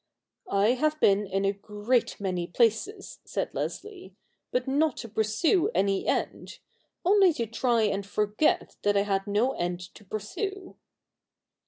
'I 0.49 0.69
have 0.69 0.99
been 0.99 1.27
in 1.27 1.45
a 1.45 1.53
great 1.53 2.19
many 2.19 2.47
places,' 2.47 3.19
said 3.23 3.53
Leslie,' 3.53 4.15
but 4.51 4.67
not 4.67 4.97
to 4.97 5.07
pursue 5.07 5.69
any 5.75 6.07
end— 6.07 6.57
only 7.05 7.31
to 7.33 7.45
try 7.45 7.83
and 7.83 8.03
forget 8.03 8.77
that 8.81 8.97
I 8.97 9.03
had 9.03 9.27
no 9.27 9.51
end 9.51 9.79
to 9.93 10.03
pursue.' 10.03 10.75